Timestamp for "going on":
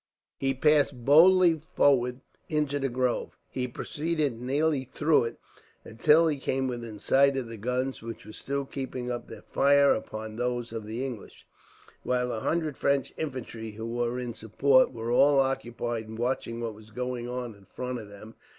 16.89-17.53